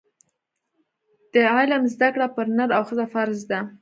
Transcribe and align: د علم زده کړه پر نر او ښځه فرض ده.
د 1.33 1.35
علم 1.55 1.83
زده 1.93 2.07
کړه 2.13 2.27
پر 2.35 2.47
نر 2.57 2.69
او 2.77 2.83
ښځه 2.89 3.05
فرض 3.13 3.39
ده. 3.51 3.59